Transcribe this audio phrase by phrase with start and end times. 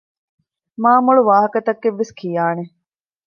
[0.81, 2.63] މާމޮޅު ވާހަކަތައްވެސް ކިޔާނެ